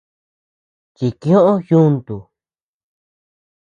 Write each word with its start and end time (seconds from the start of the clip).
Chikiö 0.95 1.41
yuntum. 1.67 2.23